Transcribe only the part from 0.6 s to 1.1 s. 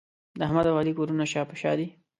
او علي